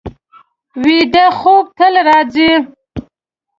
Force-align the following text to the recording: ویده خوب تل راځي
ویده 0.83 1.25
خوب 1.39 1.65
تل 1.77 1.93
راځي 2.07 2.51